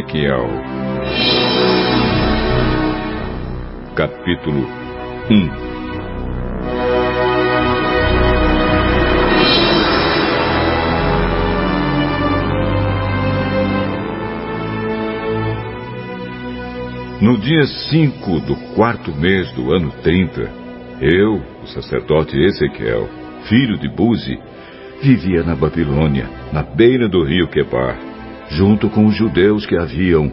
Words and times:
Ezequiel, 0.00 0.48
capítulo 3.94 4.66
1 5.28 5.70
No 17.20 17.36
dia 17.36 17.66
5 17.66 18.40
do 18.40 18.56
quarto 18.74 19.12
mês 19.14 19.52
do 19.52 19.70
ano 19.70 19.92
30, 20.02 20.50
eu, 21.02 21.42
o 21.62 21.66
sacerdote 21.66 22.38
Ezequiel, 22.38 23.06
filho 23.48 23.76
de 23.78 23.88
Buzi, 23.88 24.38
vivia 25.02 25.42
na 25.42 25.54
Babilônia, 25.54 26.26
na 26.52 26.62
beira 26.62 27.06
do 27.06 27.22
rio 27.22 27.46
Quebar, 27.48 28.09
junto 28.50 28.88
com 28.90 29.06
os 29.06 29.16
judeus 29.16 29.66
que 29.66 29.76
haviam 29.76 30.32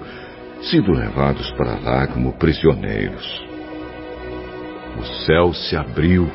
sido 0.62 0.92
levados 0.92 1.52
para 1.52 1.80
lá 1.80 2.08
como 2.08 2.34
prisioneiros. 2.34 3.46
O 5.00 5.04
céu 5.26 5.54
se 5.54 5.76
abriu 5.76 6.30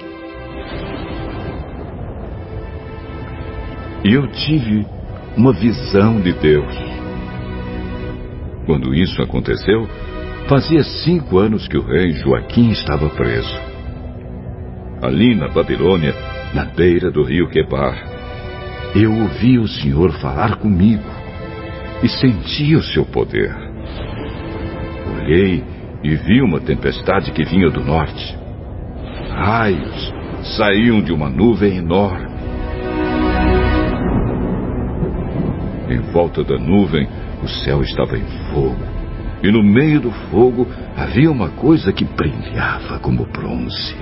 e 4.04 4.14
eu 4.14 4.26
tive 4.28 4.86
uma 5.36 5.52
visão 5.52 6.20
de 6.20 6.32
Deus. 6.32 6.76
Quando 8.66 8.94
isso 8.94 9.20
aconteceu, 9.22 9.88
Fazia 10.48 10.82
cinco 10.82 11.38
anos 11.38 11.66
que 11.68 11.78
o 11.78 11.82
rei 11.82 12.12
Joaquim 12.12 12.70
estava 12.70 13.08
preso. 13.08 13.58
Ali 15.00 15.34
na 15.34 15.48
Babilônia, 15.48 16.14
na 16.52 16.64
beira 16.64 17.10
do 17.10 17.22
rio 17.22 17.48
Quebar, 17.48 17.96
eu 18.94 19.12
ouvi 19.12 19.58
o 19.58 19.68
Senhor 19.68 20.12
falar 20.20 20.56
comigo 20.56 21.08
e 22.02 22.08
senti 22.08 22.74
o 22.74 22.82
seu 22.82 23.04
poder. 23.04 23.54
Olhei 25.16 25.62
e 26.02 26.16
vi 26.16 26.42
uma 26.42 26.60
tempestade 26.60 27.30
que 27.30 27.44
vinha 27.44 27.70
do 27.70 27.82
norte. 27.82 28.36
Raios 29.30 30.12
saíam 30.56 31.00
de 31.00 31.12
uma 31.12 31.28
nuvem 31.28 31.76
enorme. 31.76 32.32
Em 35.88 36.00
volta 36.12 36.42
da 36.42 36.58
nuvem, 36.58 37.06
o 37.42 37.48
céu 37.48 37.82
estava 37.82 38.16
em 38.16 38.26
fogo 38.52 39.02
e 39.42 39.50
no 39.50 39.62
meio 39.62 40.00
do 40.00 40.10
fogo 40.30 40.66
havia 40.96 41.30
uma 41.30 41.50
coisa 41.50 41.92
que 41.92 42.04
brilhava 42.04 42.98
como 43.00 43.26
bronze. 43.26 43.96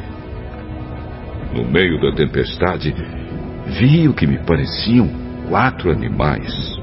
No 1.54 1.64
meio 1.64 2.00
da 2.00 2.12
tempestade, 2.14 2.94
vi 3.66 4.06
o 4.06 4.14
que 4.14 4.26
me 4.26 4.38
pareciam 4.38 5.08
quatro 5.48 5.90
animais. 5.90 6.79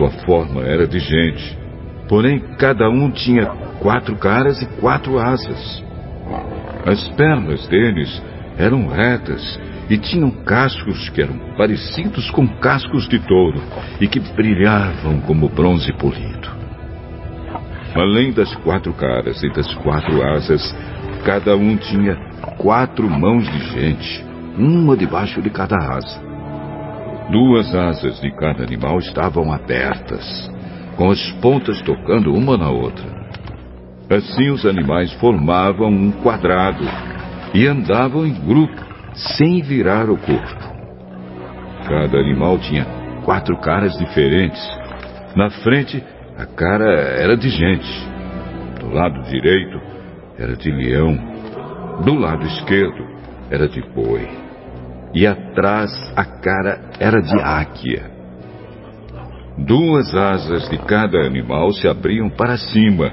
Sua 0.00 0.10
forma 0.24 0.62
era 0.62 0.86
de 0.86 0.98
gente, 0.98 1.58
porém 2.08 2.40
cada 2.58 2.88
um 2.88 3.10
tinha 3.10 3.44
quatro 3.80 4.16
caras 4.16 4.62
e 4.62 4.66
quatro 4.80 5.18
asas. 5.18 5.84
As 6.86 7.06
pernas 7.10 7.68
deles 7.68 8.22
eram 8.56 8.88
retas 8.88 9.60
e 9.90 9.98
tinham 9.98 10.30
cascos 10.30 11.10
que 11.10 11.20
eram 11.20 11.38
parecidos 11.56 12.30
com 12.30 12.48
cascos 12.48 13.06
de 13.08 13.18
touro 13.18 13.60
e 14.00 14.08
que 14.08 14.20
brilhavam 14.20 15.20
como 15.20 15.50
bronze 15.50 15.92
polido. 15.92 16.48
Além 17.94 18.32
das 18.32 18.54
quatro 18.56 18.94
caras 18.94 19.42
e 19.42 19.52
das 19.52 19.74
quatro 19.74 20.22
asas, 20.22 20.74
cada 21.24 21.54
um 21.56 21.76
tinha 21.76 22.16
quatro 22.56 23.10
mãos 23.10 23.44
de 23.50 23.58
gente, 23.72 24.24
uma 24.56 24.96
debaixo 24.96 25.42
de 25.42 25.50
cada 25.50 25.76
asa. 25.76 26.29
Duas 27.30 27.72
asas 27.72 28.20
de 28.20 28.30
cada 28.32 28.64
animal 28.64 28.98
estavam 28.98 29.52
abertas, 29.52 30.50
com 30.96 31.10
as 31.10 31.30
pontas 31.40 31.80
tocando 31.82 32.34
uma 32.34 32.56
na 32.56 32.70
outra. 32.70 33.04
Assim 34.10 34.50
os 34.50 34.66
animais 34.66 35.12
formavam 35.14 35.88
um 35.88 36.10
quadrado 36.10 36.84
e 37.54 37.68
andavam 37.68 38.26
em 38.26 38.34
grupo 38.34 38.84
sem 39.14 39.62
virar 39.62 40.10
o 40.10 40.16
corpo. 40.16 40.70
Cada 41.86 42.18
animal 42.18 42.58
tinha 42.58 42.84
quatro 43.24 43.56
caras 43.58 43.96
diferentes. 43.96 44.60
Na 45.36 45.50
frente, 45.50 46.02
a 46.36 46.46
cara 46.46 46.90
era 46.90 47.36
de 47.36 47.48
gente. 47.48 48.08
Do 48.80 48.92
lado 48.92 49.22
direito, 49.30 49.80
era 50.36 50.56
de 50.56 50.68
leão. 50.68 51.16
Do 52.04 52.14
lado 52.14 52.44
esquerdo, 52.44 53.06
era 53.50 53.68
de 53.68 53.80
boi. 53.94 54.49
E 55.14 55.26
atrás, 55.26 55.90
a 56.16 56.24
cara 56.24 56.90
era 56.98 57.20
de 57.20 57.40
águia. 57.40 58.10
Duas 59.58 60.14
asas 60.14 60.68
de 60.68 60.78
cada 60.78 61.18
animal 61.26 61.72
se 61.72 61.86
abriam 61.88 62.30
para 62.30 62.56
cima 62.56 63.12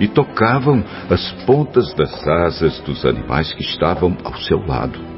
e 0.00 0.08
tocavam 0.08 0.82
as 1.10 1.32
pontas 1.44 1.92
das 1.94 2.26
asas 2.26 2.80
dos 2.80 3.04
animais 3.04 3.52
que 3.52 3.62
estavam 3.62 4.16
ao 4.24 4.34
seu 4.36 4.64
lado 4.64 5.12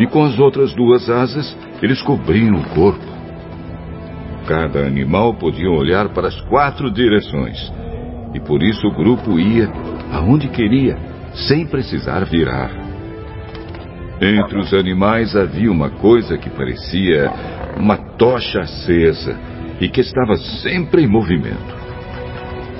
e 0.00 0.06
com 0.06 0.24
as 0.24 0.38
outras 0.38 0.72
duas 0.72 1.10
asas 1.10 1.54
eles 1.82 2.00
cobriam 2.00 2.56
o 2.56 2.68
corpo. 2.70 3.04
Cada 4.46 4.80
animal 4.80 5.34
podia 5.34 5.70
olhar 5.70 6.08
para 6.08 6.28
as 6.28 6.40
quatro 6.42 6.90
direções, 6.90 7.70
e 8.34 8.40
por 8.40 8.62
isso 8.62 8.86
o 8.88 8.94
grupo 8.94 9.38
ia 9.38 9.70
aonde 10.10 10.48
queria, 10.48 10.96
sem 11.34 11.66
precisar 11.66 12.24
virar. 12.24 12.70
Entre 14.20 14.58
os 14.58 14.74
animais 14.74 15.34
havia 15.34 15.72
uma 15.72 15.88
coisa 15.88 16.36
que 16.36 16.50
parecia 16.50 17.32
uma 17.78 17.96
tocha 17.96 18.60
acesa 18.60 19.34
e 19.80 19.88
que 19.88 20.02
estava 20.02 20.36
sempre 20.36 21.04
em 21.04 21.06
movimento. 21.06 21.80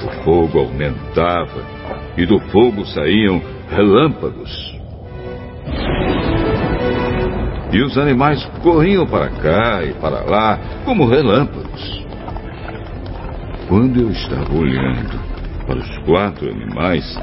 O 0.04 0.22
fogo 0.22 0.58
aumentava 0.58 1.64
e 2.18 2.26
do 2.26 2.38
fogo 2.50 2.84
saíam 2.84 3.40
relâmpagos. 3.70 4.78
E 7.72 7.80
os 7.82 7.96
animais 7.96 8.44
corriam 8.62 9.06
para 9.06 9.30
cá 9.30 9.82
e 9.82 9.94
para 9.94 10.22
lá 10.24 10.58
como 10.84 11.06
relâmpagos. 11.06 12.04
Quando 13.66 13.98
eu 13.98 14.10
estava 14.10 14.54
olhando 14.54 15.18
para 15.66 15.78
os 15.78 15.98
quatro 16.04 16.50
animais, 16.50 17.18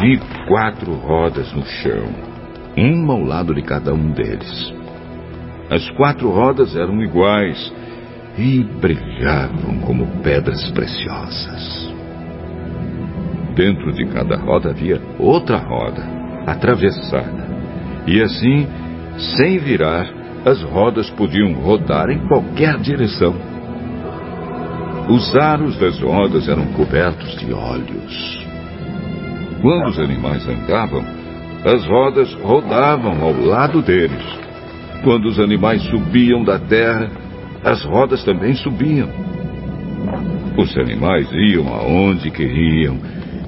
vi 0.00 0.18
quatro 0.48 0.92
rodas 0.94 1.52
no 1.52 1.64
chão, 1.64 2.33
uma 2.76 3.14
ao 3.14 3.22
lado 3.22 3.54
de 3.54 3.62
cada 3.62 3.92
um 3.92 4.10
deles. 4.10 4.74
As 5.70 5.88
quatro 5.90 6.30
rodas 6.30 6.76
eram 6.76 7.02
iguais 7.02 7.72
e 8.36 8.62
brilhavam 8.80 9.78
como 9.80 10.06
pedras 10.22 10.70
preciosas. 10.72 11.94
Dentro 13.54 13.92
de 13.92 14.06
cada 14.06 14.36
roda 14.36 14.70
havia 14.70 15.00
outra 15.18 15.58
roda, 15.58 16.02
atravessada. 16.46 17.54
E 18.06 18.20
assim 18.20 18.66
sem 19.36 19.58
virar, 19.58 20.06
as 20.44 20.62
rodas 20.62 21.08
podiam 21.10 21.52
rodar 21.54 22.10
em 22.10 22.26
qualquer 22.26 22.76
direção. 22.78 23.34
Os 25.08 25.34
aros 25.36 25.76
das 25.78 26.00
rodas 26.00 26.48
eram 26.48 26.66
cobertos 26.72 27.36
de 27.38 27.52
olhos. 27.52 28.46
Quando 29.62 29.88
os 29.88 29.98
animais 29.98 30.46
andavam, 30.48 31.04
as 31.64 31.86
rodas 31.86 32.32
rodavam 32.34 33.22
ao 33.22 33.32
lado 33.32 33.80
deles. 33.80 34.22
Quando 35.02 35.26
os 35.26 35.38
animais 35.38 35.82
subiam 35.84 36.44
da 36.44 36.58
terra, 36.58 37.10
as 37.64 37.82
rodas 37.84 38.22
também 38.22 38.54
subiam. 38.54 39.08
Os 40.58 40.76
animais 40.76 41.26
iam 41.32 41.66
aonde 41.68 42.30
queriam, 42.30 42.98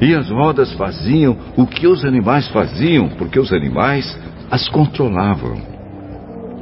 e 0.01 0.15
as 0.15 0.31
rodas 0.31 0.73
faziam 0.75 1.37
o 1.57 1.67
que 1.67 1.87
os 1.87 2.05
animais 2.05 2.49
faziam, 2.49 3.09
porque 3.11 3.39
os 3.39 3.53
animais 3.53 4.19
as 4.51 4.69
controlavam. 4.69 5.57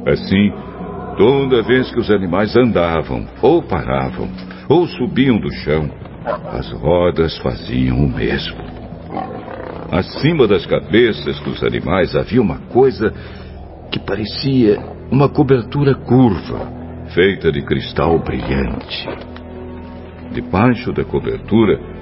Assim, 0.05 0.51
toda 1.17 1.63
vez 1.63 1.89
que 1.91 1.99
os 1.99 2.11
animais 2.11 2.55
andavam, 2.55 3.25
ou 3.41 3.61
paravam, 3.63 4.29
ou 4.67 4.85
subiam 4.87 5.39
do 5.39 5.51
chão, 5.51 5.89
as 6.51 6.71
rodas 6.71 7.37
faziam 7.37 7.97
o 7.97 8.09
mesmo. 8.09 8.84
Acima 9.95 10.45
das 10.45 10.65
cabeças 10.65 11.39
dos 11.39 11.63
animais 11.63 12.15
havia 12.15 12.41
uma 12.41 12.57
coisa 12.57 13.13
que 13.89 13.97
parecia 13.97 14.77
uma 15.09 15.29
cobertura 15.29 15.95
curva, 15.95 16.69
feita 17.13 17.49
de 17.49 17.61
cristal 17.61 18.19
brilhante. 18.19 19.07
Debaixo 20.33 20.91
da 20.91 21.05
cobertura 21.05 21.95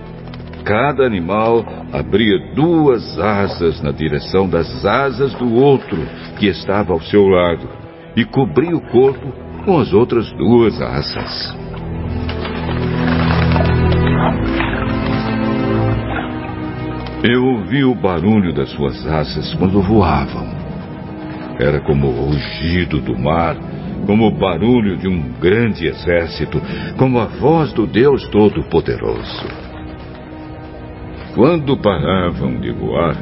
Cada 0.64 1.06
animal 1.06 1.66
abria 1.92 2.56
duas 2.56 3.20
asas 3.20 3.82
na 3.82 3.92
direção 3.92 4.48
das 4.48 4.86
asas 4.86 5.34
do 5.34 5.54
outro 5.56 5.98
que 6.40 6.48
estava 6.48 6.94
ao 6.94 7.02
seu 7.02 7.28
lado 7.28 7.68
e 8.16 8.24
cobria 8.24 8.76
o 8.76 8.82
corpo 8.90 9.34
com 9.66 9.78
as 9.78 9.92
outras 9.92 10.32
duas 10.32 10.82
asas. 10.82 11.73
Eu 17.24 17.46
ouvi 17.46 17.84
o 17.84 17.96
barulho 17.96 18.54
das 18.54 18.70
suas 18.72 19.08
asas 19.08 19.54
quando 19.56 19.82
voavam. 19.82 20.48
Era 21.60 21.80
como 21.82 22.08
o 22.08 22.26
rugido 22.26 23.00
do 23.00 23.18
mar 23.18 23.56
como 24.06 24.28
o 24.28 24.32
barulho 24.32 24.98
de 24.98 25.08
um 25.08 25.22
grande 25.40 25.88
exército, 25.88 26.62
como 26.98 27.20
a 27.20 27.26
voz 27.26 27.72
do 27.74 27.88
Deus 27.88 28.28
Todo-Poderoso. 28.30 29.48
Quando 31.36 31.78
paravam 31.78 32.60
de 32.60 32.72
voar, 32.72 33.16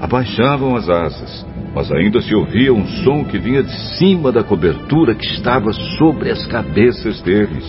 abaixavam 0.00 0.76
as 0.76 0.88
asas, 0.88 1.46
mas 1.74 1.90
ainda 1.90 2.20
se 2.20 2.34
ouvia 2.34 2.72
um 2.72 2.86
som 3.04 3.24
que 3.24 3.38
vinha 3.38 3.62
de 3.62 3.72
cima 3.96 4.30
da 4.30 4.44
cobertura 4.44 5.14
que 5.14 5.26
estava 5.26 5.72
sobre 5.72 6.30
as 6.30 6.46
cabeças 6.46 7.22
deles. 7.22 7.64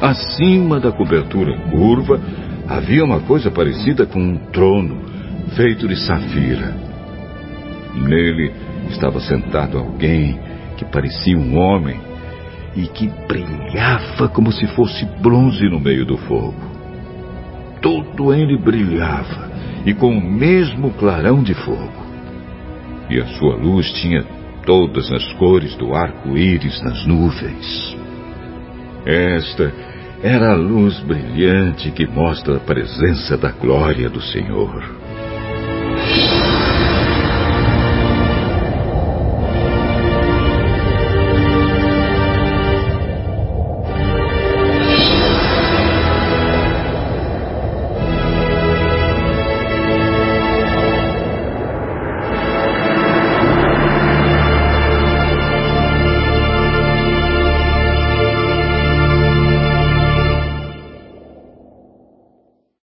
Acima 0.00 0.78
da 0.78 0.92
cobertura 0.92 1.56
curva 1.70 2.20
havia 2.68 3.04
uma 3.04 3.20
coisa 3.20 3.50
parecida 3.50 4.06
com 4.06 4.20
um 4.20 4.36
trono 4.50 5.00
feito 5.54 5.86
de 5.86 5.96
safira. 5.96 6.74
Nele 7.94 8.52
estava 8.90 9.20
sentado 9.20 9.78
alguém 9.78 10.38
que 10.76 10.84
parecia 10.84 11.36
um 11.36 11.56
homem 11.56 11.98
e 12.74 12.86
que 12.88 13.08
brilhava 13.26 14.28
como 14.28 14.52
se 14.52 14.66
fosse 14.68 15.04
bronze 15.22 15.64
no 15.68 15.80
meio 15.80 16.04
do 16.04 16.16
fogo. 16.18 16.76
Todo 17.80 18.34
ele 18.34 18.58
brilhava 18.58 19.50
e 19.84 19.94
com 19.94 20.08
o 20.08 20.20
mesmo 20.20 20.90
clarão 20.92 21.42
de 21.42 21.54
fogo. 21.54 22.06
E 23.08 23.20
a 23.20 23.26
sua 23.26 23.54
luz 23.54 23.90
tinha 23.92 24.24
todas 24.64 25.10
as 25.12 25.32
cores 25.34 25.76
do 25.76 25.94
arco-íris 25.94 26.82
nas 26.82 27.06
nuvens. 27.06 27.96
Esta 29.06 29.72
era 30.26 30.50
a 30.50 30.54
luz 30.56 30.98
brilhante 30.98 31.92
que 31.92 32.04
mostra 32.04 32.56
a 32.56 32.60
presença 32.60 33.36
da 33.36 33.52
glória 33.52 34.10
do 34.10 34.20
Senhor. 34.20 35.05